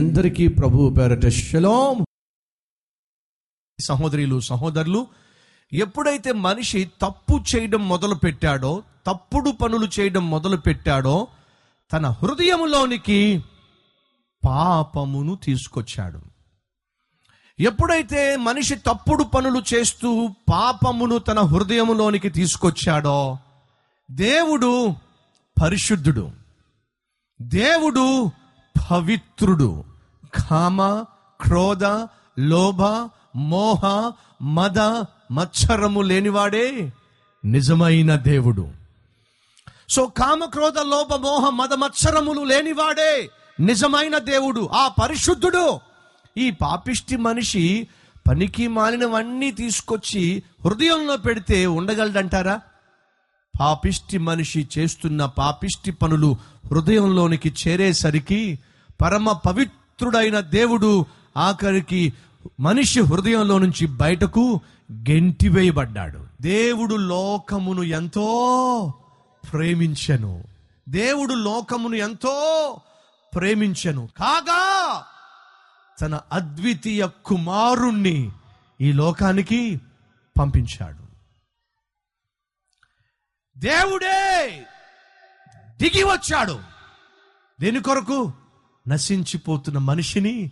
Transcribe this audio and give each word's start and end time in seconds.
అందరికీ 0.00 0.48
ప్రభు 0.48 0.94
పేరట 0.98 1.26
శలోం. 1.26 2.04
సహోదరులు 3.80 4.40
సహోదరులు 4.40 5.06
ఎప్పుడైతే 5.72 6.32
మనిషి 6.32 6.90
తప్పు 7.02 7.44
చేయడం 7.56 7.88
మొదలు 7.88 8.14
పెట్టాడో 8.14 8.82
తప్పుడు 9.06 9.50
పనులు 9.50 9.88
చేయడం 10.00 10.30
మొదలు 10.30 10.56
పెట్టాడో 10.56 11.28
తన 11.92 12.06
హృదయములోనికి 12.06 13.44
పాపమును 14.44 15.36
తీసుకొచ్చాడు. 15.36 16.20
ఎప్పుడైతే 17.60 18.36
మనిషి 18.36 18.76
తప్పుడు 18.76 19.24
పనులు 19.24 19.62
చేస్తూ 19.74 20.28
పాపమును 20.50 21.18
తన 21.18 21.40
హృదయంలోనికి 21.40 22.30
తీసుకొచ్చాడో 22.30 23.38
దేవుడు 24.10 24.94
పరిశుద్ధుడు. 25.62 26.30
దేవుడు 27.42 28.30
పవిత్రుడు. 28.90 29.89
కామ 30.34 31.04
క్రోధ 31.40 31.84
లోభ 32.38 33.10
మోహ 33.36 34.12
మద 34.42 35.04
మత్సరము 35.30 36.00
లేనివాడే 36.00 36.92
నిజమైన 37.44 38.16
దేవుడు. 38.16 38.68
సో 39.88 40.06
కామ 40.06 40.44
క్రోధ 40.44 40.78
లోభ 40.78 41.14
మోహ 41.14 41.50
మద 41.50 41.72
మత్సరములు 41.72 42.40
లేనివాడే 42.40 43.30
నిజమైన 43.60 44.18
దేవుడు 44.18 44.68
ఆ 44.72 44.88
పరిశుద్ధుడు. 44.88 45.80
ఈ 46.38 46.50
పాపిష్టి 46.50 47.16
మనిషి 47.16 47.88
పనికి 48.28 48.68
మాలినవన్నీ 48.68 49.50
తీసుకొచ్చి 49.50 50.42
హృదయంలో 50.64 51.16
పెడితే 51.16 51.66
ఉండగలడంటారా? 51.66 52.60
పాపిష్టి 53.60 54.18
మనిషి 54.18 54.68
చేస్తున్న 54.78 55.24
పాపిష్టి 55.24 55.90
పనులు 55.90 56.36
హృదయంలోనికి 56.66 57.54
చేరేసరికి 57.68 58.58
పరమ 59.00 59.32
పవిత్ర 59.32 59.74
పవిత్రుడైన 60.00 60.40
దేవుడు 60.40 61.06
ఆఖరికి 61.36 62.12
మనిషి 62.60 63.00
హృదయంలో 63.00 63.58
నుంచి 63.58 63.86
బయటకు 63.86 64.60
గెంటివేయబడ్డాడు 64.92 66.26
దేవుడు 66.40 66.94
లోకమును 66.94 67.82
ఎంతో 67.82 68.94
ప్రేమించెను. 69.52 70.44
దేవుడు 70.88 71.34
లోకమును 71.34 71.94
ఎంతో 71.94 72.80
ప్రేమించెను. 73.34 74.08
కాగా 74.16 75.04
తన 76.00 76.20
అద్వితీయ 76.32 77.08
కుమారుణ్ణి 77.24 78.30
ఈ 78.80 78.92
లోకానికి 78.92 79.80
పంపించాడు. 80.40 81.04
దేవుడే 83.58 84.66
దిగి 85.82 86.02
వచ్చాడు. 86.02 86.60
దేని 87.60 87.82
కొరకు? 87.82 88.39
నశించిపోతున్న 88.90 89.78
మనిషిని 89.78 90.50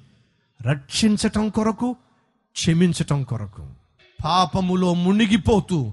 రక్షించటం 0.62 1.48
కొరకు 1.48 1.96
క్షమించటం 2.52 3.22
కొరకు. 3.22 3.68
పాపములో 4.24 4.94
మునిగిపోతూ 4.94 5.92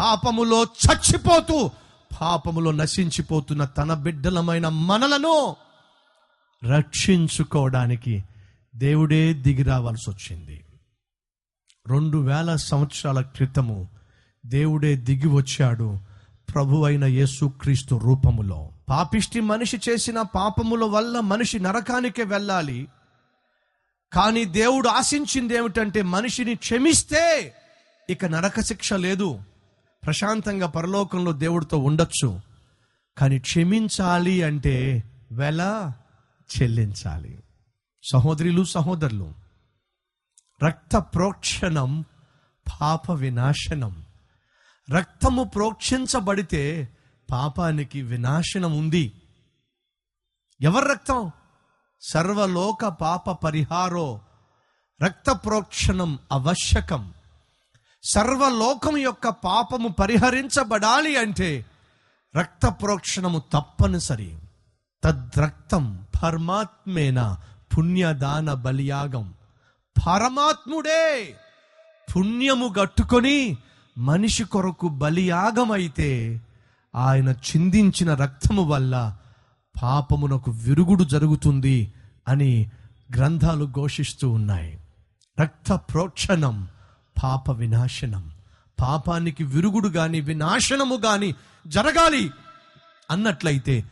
పాపములో 0.00 0.62
చచ్చిపోతూ 0.62 1.70
పాపములో 2.20 2.72
నశించిపోతున్న 2.72 3.64
తన 3.64 3.94
బిడ్డలమైన 3.94 4.68
మనలను 4.68 5.56
రక్షించుకోవడానికి 6.64 8.24
దేవుడే 8.76 9.32
దిగి 9.32 9.62
రావాల్సి 9.62 10.10
వచ్చింది. 10.10 10.64
రెండు 11.86 12.18
వేల 12.18 12.56
సంవత్సరాల 12.56 13.20
క్రితము 13.20 13.88
దేవుడే 14.46 14.96
దిగి 14.96 15.28
వచ్చాడు. 15.28 15.98
ప్రభు 16.56 16.84
అయిన 16.84 17.04
యేసుక్రీస్తు 17.04 17.94
రూపములో. 17.94 18.70
పాపిష్టి 18.88 19.40
మనిషి 19.40 19.80
చేసిన 19.88 20.22
పాపముల 20.22 20.84
వల్ల 20.84 21.20
మనిషి 21.20 21.58
నరకానికే 21.58 22.22
వెళ్ళాలి. 22.22 22.88
కానీ 24.12 24.44
దేవుడు 24.44 24.88
ఆశించింది 24.88 25.54
ఏమిటంటే 25.54 26.02
మనిషిని 26.02 26.54
క్షమిస్తే 26.54 27.54
ఇక 28.10 28.24
నరక 28.24 28.60
శిక్ష 28.60 28.92
లేదు. 28.92 29.38
ప్రశాంతంగా 30.04 30.66
పరలోకంలో 30.66 31.32
దేవుడితో 31.32 31.78
ఉండొచ్చు. 31.78 32.40
కానీ 33.18 33.38
క్షమించాలి 33.38 34.42
అంటే 34.42 35.04
వెల 35.32 35.92
చెల్లించాలి. 36.58 37.38
సహోదరులు 38.12 38.64
సహోదరులు 38.64 39.34
రక్త 40.66 40.96
ప్రోక్షణం 40.96 42.04
పాప 42.80 43.10
వినాశనం. 43.10 44.05
రక్తము 44.94 45.44
ప్రోక్షించబడితే 45.44 46.88
పాపానికి 47.30 48.02
వినాశనం 48.02 48.78
ఉంది. 48.78 49.12
ఎవరి 50.60 50.88
రక్తం? 50.88 51.30
సర్వలోక 52.00 52.86
పాప 52.86 53.30
పరిహారో. 53.30 54.20
రక్త 55.02 55.30
ప్రోక్షణం 55.30 56.18
అవశ్యకం 56.32 57.14
సర్వలోకం 58.04 58.96
యొక్క 58.96 59.28
పాపము 59.28 59.88
పరిహరించబడాలి 59.88 61.16
అంటే 61.16 61.66
రక్త 62.36 62.66
ప్రోక్షణము 62.66 63.42
తప్పనిసరి. 63.52 64.38
తద్రక్తం 65.04 66.06
పరమాత్మేన 66.22 67.38
పుణ్యదాన 67.76 68.54
బలియాగం. 68.54 69.34
పరమాత్ముడే 70.06 71.36
పుణ్యము 72.16 72.74
గట్టుకొని 72.78 73.56
మనిషి 73.98 74.44
కొరకు 74.44 74.88
బలియాగమైతే 74.88 76.40
ఆయన 76.96 77.28
చిందించిన 77.28 78.14
రక్తము 78.14 78.62
వల్ల 78.62 79.16
పాపమునకు 79.82 80.50
విరుగుడు 80.50 81.04
జరుగుతుంది 81.04 81.92
అని 82.28 82.70
గ్రంథాలు 83.16 83.64
ఘోషిస్తూ 83.64 84.30
ఉన్నాయి. 84.30 84.80
రక్త 85.40 85.72
ప్రోక్షణం 85.72 86.68
పాప 87.22 87.50
వినాశనం. 87.50 88.30
పాపానికి 88.80 89.44
విరుగుడు 89.44 89.88
గాని 89.88 90.20
వినాశనము 90.20 90.94
గాని 90.94 91.34
జరగాలి 91.66 92.30
అన్నట్లయితే 93.10 93.84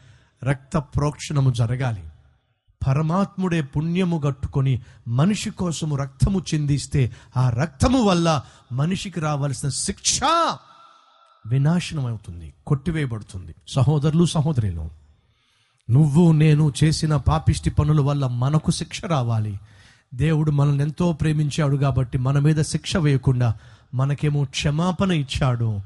రక్త 0.44 0.76
ప్రోక్షణము 0.78 1.50
జరగాలి. 1.50 2.04
పరమాత్ముడే 2.86 3.62
పుణ్యము 3.62 4.22
గట్టుకొని 4.26 4.82
మనిషి 5.08 5.50
కోసము 5.50 5.96
రక్తము 5.96 6.42
చిందిస్తే 6.54 7.12
ఆ 7.36 7.50
రక్తము 7.50 8.02
వల్ల 8.02 8.42
మనిషికి 8.72 9.20
రావాల్సిన 9.20 9.68
శిక్ష 9.68 10.20
వినాశనం 11.46 12.06
అవుతుంది 12.06 12.54
కొట్టివేయబడుతుంది. 12.66 13.54
సహోదరులు 13.68 14.24
సహోదరులు 14.24 14.90
నువ్వు 15.90 16.32
నేను 16.32 16.72
చేసిన 16.84 17.16
పాపిష్టి 17.16 17.70
పనుల 17.70 18.00
వల్ల 18.00 18.26
మనకు 18.26 18.70
శిక్ష 18.70 19.04
రావాలి. 19.04 19.60
దేవుడు 20.14 20.50
మనల్ని 20.50 20.82
ఎంతో 20.82 21.12
ప్రేమించాడు 21.12 21.76
కాబట్టి 21.76 22.18
మన 22.18 22.38
మీద 22.38 22.56
శిక్ష 22.56 22.96
వేయకుండా 22.96 23.54
మనకేమో 23.94 24.44
క్షమాపణ 24.44 25.12
ఇచ్చాడు. 25.12 25.80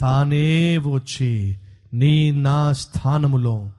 తానే 0.00 0.78
వచ్చి 0.78 1.58
నీ 1.94 2.30
నా 2.30 2.72
స్థానములో 2.72 3.70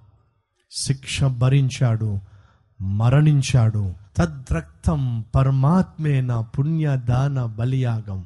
శిక్ష 0.72 1.24
భరించాడు. 1.24 2.20
మరణించాడు. 2.82 3.94
తద్రక్తం 4.18 5.26
పరమాత్మేన 5.36 6.40
పుణ్యదాన 6.40 7.46
బలియాగం. 7.46 8.26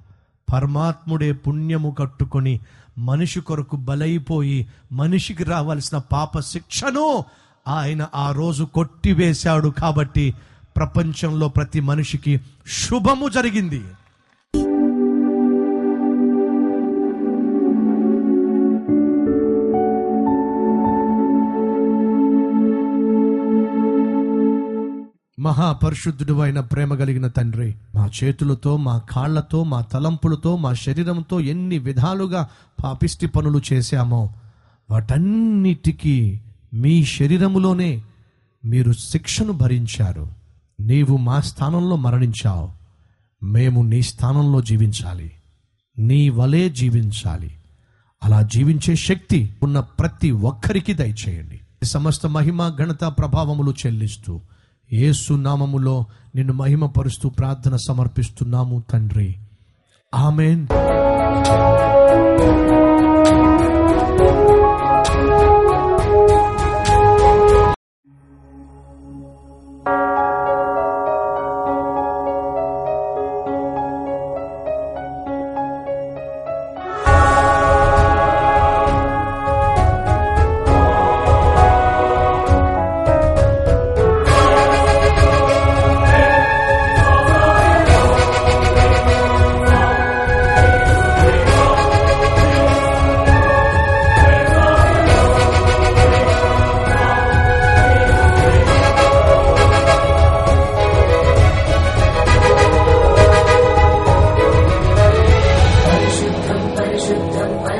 పరమాత్ముడే 0.53 1.31
పుణ్యము 1.31 1.95
కట్టుకొని 1.99 2.59
మనిషి 2.97 3.41
కొరకు 3.41 3.75
బలైపోయి 3.75 4.67
మనిషికి 4.91 5.43
రావాల్సిన 5.43 5.97
పాప 5.97 6.39
శిక్షను 6.39 7.23
ఆయన 7.67 8.07
ఆ 8.15 8.31
రోజు 8.31 8.63
కొట్టివేశాడు 8.63 9.69
కాబట్టి 9.69 10.33
ప్రపంచంలో 10.75 11.47
ప్రతి 11.47 11.79
మనిషికి 11.79 12.41
శుభము 12.67 13.29
జరిగింది. 13.29 13.83
మహాపరిశుద్ధుడు 25.43 26.39
అయిన 26.39 26.59
ప్రేమ 26.59 26.95
కలిగిన 26.95 27.27
తండ్రి 27.27 27.75
మా 27.95 28.09
చేతులతో 28.23 28.77
మా 28.77 28.97
కాళ్ళతో 28.97 29.63
మా 29.63 29.81
తలంపులతో 29.81 30.57
మా 30.57 30.73
శరీరంతో 30.73 31.39
ఎన్ని 31.39 31.77
విధాలుగా 31.77 32.49
పాపిష్టి 32.83 33.27
పనులు 33.27 33.61
చేశామో 33.73 34.33
వాటన్నిటికీ 34.91 36.39
మీ 36.73 37.05
శరీరములోనే 37.05 38.03
మీరు 38.65 38.91
శిక్షను 38.91 39.51
భరించారు. 39.51 40.27
నీవు 40.79 41.17
మా 41.17 41.39
స్థానంలో 41.39 41.95
మరణించావు. 41.95 42.71
మేము 43.45 43.81
నీ 43.81 44.01
స్థానంలో 44.01 44.61
జీవించాలి. 44.61 45.31
నీ 45.99 46.29
వలే 46.29 46.69
జీవించాలి. 46.69 47.55
అలా 48.23 48.41
జీవించే 48.41 48.95
శక్తి 48.95 49.55
ఉన్న 49.63 49.79
ప్రతి 49.79 50.31
ఒక్కరికి 50.31 50.93
దయచేయండి. 50.93 51.59
సమస్త 51.85 52.27
మహిమ 52.27 52.69
ఘనత 52.69 53.03
ప్రభావములు 53.03 53.73
చెల్లిస్తూ 53.85 54.41
ఏసునామములో 54.93 56.05
నిన్ను 56.35 56.53
మహిమపరుస్తూ 56.53 57.29
ప్రార్థన 57.29 57.75
సమర్పిస్తున్నాము 57.75 58.83
తండ్రి. 58.91 59.35
ఆమెన్. 60.15 60.67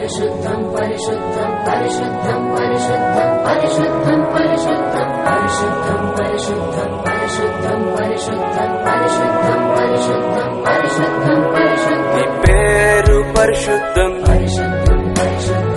பரிசுத்தம் 0.05 0.63
பரிசுத்தம் 0.71 1.53
பரிசுத்தம் 1.65 2.47
பரிசுத்தம் 2.47 3.35
பரிசுத்தம் 3.43 4.23
பரிசுத்தம் 4.33 5.13
பரிசுத்தம் 5.19 6.07
பரிசுத்தம் 6.17 7.05
பரிசுத்தம் 7.05 7.85
பரிசுத்தம் 7.97 8.73
பரிசுத்தம் 8.81 9.63
பரிசுத்தம் 9.77 10.57
பரிசுத்தம் 10.65 11.45
பரிசுத்தம் 11.47 12.03
నీ 12.15 12.25
పేరు 12.43 13.17
పరిశుద్ధం 13.37 14.11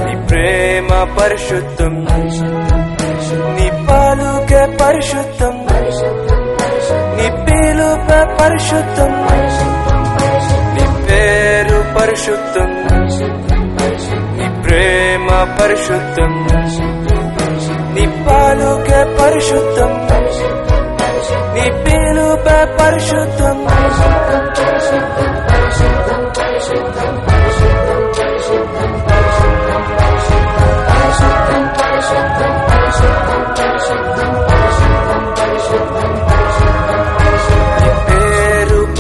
నీ 0.00 0.14
ప్రేమ 0.28 0.90
పరిశుద్ధం 1.18 1.94
నీ 3.56 3.68
పాలుక 3.88 4.52
పరిశుద్ధం 4.82 5.56
నీ 7.16 7.28
పిలుప 7.46 8.10
పరిశుద్ధం 8.40 9.14
నీ 10.74 10.86
పేరు 11.06 11.78
పరిశుద్ధం 11.96 12.72
ప్రేమ 14.66 15.56
పరిశుద్ధం. 15.60 16.48
నీ 17.94 18.24
పాలుకే 18.28 19.04
పరిశుద్ధం. 19.04 20.08
నీ 21.54 21.70
పిలుపే 21.70 22.76
పరిశుద్ధం. 22.80 23.66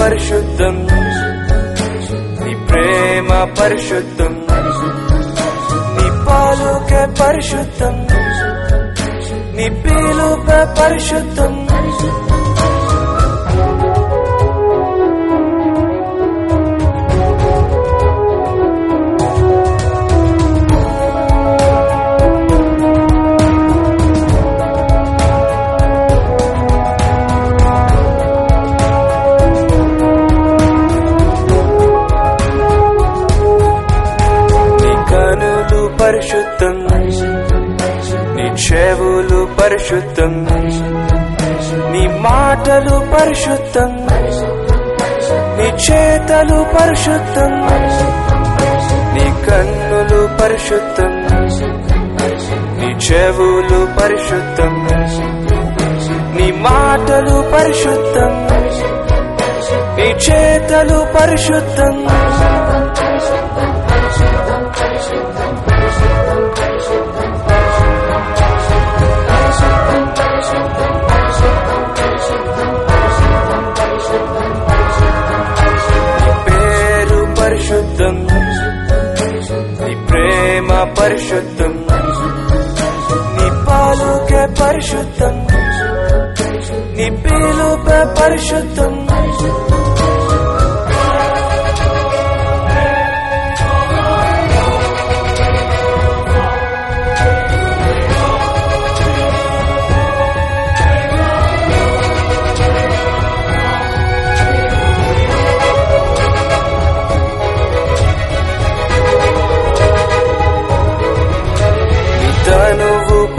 పరిశుద్ధం. 0.00 0.86
నీ 2.44 2.54
ప్రేమ 2.54 3.48
పరిశుద్ధం. 3.60 4.35
పరిశుద్ధం 7.35 7.95
నీ 9.55 9.67
పిలుపే 9.83 10.59
పరిశుద్ధం 10.79 11.53
నీ 11.67 12.24
పరిశుద్ధం. 39.92 40.46
నీ 41.92 42.06
మాటలు 42.20 43.14
పరిశుద్ధం. 43.14 44.06
నీ 45.58 45.64
చేతలు 45.64 46.66
పరిశుద్ధం. 46.80 47.50
నీ 49.14 49.24
కన్నులు 49.24 50.28
పరిశుద్ధం. 50.42 51.26
నీ 52.78 53.12
చెవులు 53.12 53.88
పరిశుద్ధం. 54.00 54.88
నీ 56.36 56.52
మాటలు 56.52 57.50
పరిశుద్ధం. 57.56 58.48
నీ 59.96 60.10
చేతలు 60.10 61.06
పరిశుద్ధం. 61.20 62.06
నీ 86.96 87.06
పిలుపే 87.10 87.98
పరిశుద్ధం. 88.20 88.94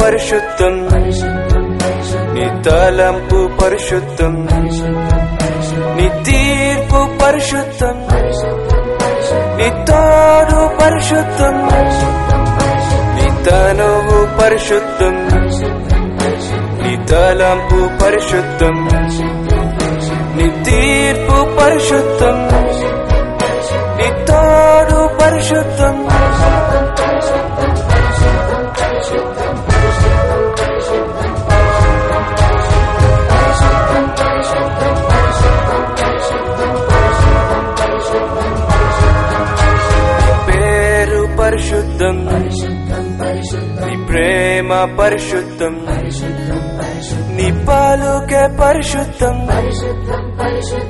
పరిశుద్ధం. 0.02 0.97
తలంపు 2.67 3.39
పరిశుద్ధం 3.59 4.35
నీ 5.97 6.07
తీర్పు 6.25 7.01
పరిశుద్ధం 7.21 7.97
నీ 9.59 9.69
తోడు 9.89 10.61
పరిశుద్ధం 10.81 11.57
నీ 13.17 13.27
తనువు 13.47 14.19
పరిశుద్ధం 14.39 15.17
నీ 16.83 16.95
తలంపు 17.11 17.81
పరిశుద్ధం 18.03 18.77
నీ 20.37 20.49
తీర్పు 20.65 21.39
పరిశుద్ధం 21.59 22.39
నీ 23.99 24.09
తోడు 24.29 25.01
పరిశుద్ధం 25.21 25.97
ప్రేమ 44.78 44.96
పరిశుద్ధం 44.96 45.76
నీ 47.36 47.66
పాలుకే 47.66 48.48
పరిశుద్ధం. 48.48 49.48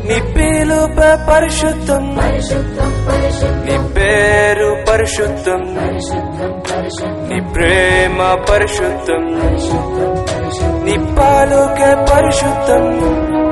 నీ 0.08 0.20
పిలుపే 0.34 1.17
పరిశుద్ధం. 1.29 2.17
నీ 3.65 3.94
పేరు 3.94 4.77
పరిశుద్ధం. 4.91 5.62
నీ 7.29 7.39
ప్రేమ 7.39 8.38
పరిశుద్ధం. 8.50 9.24
నీ 10.86 10.98
పాలుకే 11.20 11.96
పరిశుద్ధం. 12.13 13.47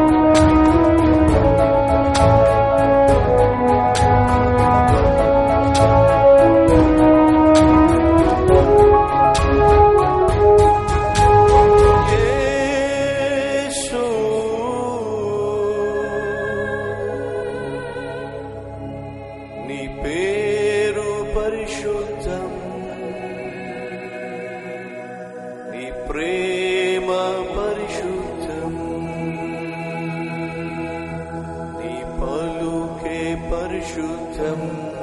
परिशुद्धम्। 33.56 34.95